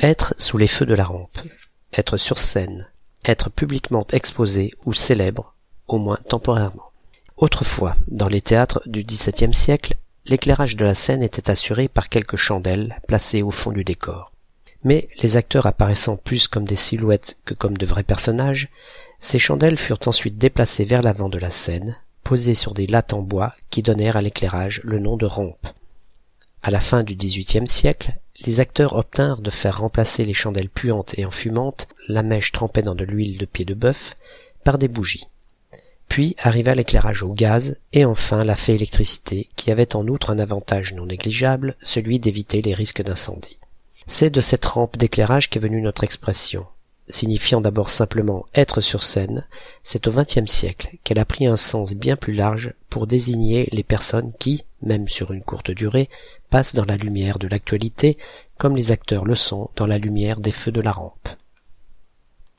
[0.00, 1.38] Être sous les feux de la rampe,
[1.92, 2.88] être sur scène,
[3.24, 5.56] être publiquement exposé ou célèbre,
[5.88, 6.92] au moins temporairement.
[7.36, 12.36] Autrefois, dans les théâtres du XVIIe siècle, l'éclairage de la scène était assuré par quelques
[12.36, 14.30] chandelles placées au fond du décor.
[14.84, 18.68] Mais les acteurs apparaissant plus comme des silhouettes que comme de vrais personnages,
[19.18, 23.22] ces chandelles furent ensuite déplacées vers l'avant de la scène, posées sur des lattes en
[23.22, 25.66] bois qui donnèrent à l'éclairage le nom de rampe.
[26.62, 28.14] À la fin du XVIIIe siècle,
[28.44, 32.94] les acteurs obtinrent de faire remplacer les chandelles puantes et enfumantes, la mèche trempée dans
[32.94, 34.16] de l'huile de pied de bœuf,
[34.64, 35.26] par des bougies.
[36.08, 40.38] Puis arriva l'éclairage au gaz et enfin la fée électricité qui avait en outre un
[40.38, 43.58] avantage non négligeable, celui d'éviter les risques d'incendie.
[44.06, 46.66] C'est de cette rampe d'éclairage qu'est venue notre expression.
[47.10, 49.46] Signifiant d'abord simplement être sur scène,
[49.82, 53.82] c'est au XXe siècle qu'elle a pris un sens bien plus large pour désigner les
[53.82, 56.10] personnes qui, même sur une courte durée,
[56.50, 58.18] passent dans la lumière de l'actualité
[58.58, 61.28] comme les acteurs le sont dans la lumière des feux de la rampe.